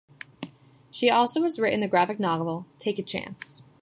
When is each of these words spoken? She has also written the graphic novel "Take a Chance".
She 0.89 1.09
has 1.09 1.35
also 1.37 1.61
written 1.61 1.79
the 1.79 1.87
graphic 1.87 2.19
novel 2.19 2.65
"Take 2.79 2.97
a 2.97 3.03
Chance". 3.03 3.61